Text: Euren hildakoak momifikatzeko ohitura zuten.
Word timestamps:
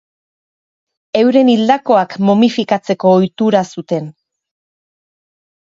Euren 1.19 1.51
hildakoak 1.51 2.15
momifikatzeko 2.31 3.13
ohitura 3.19 3.63
zuten. 3.75 4.09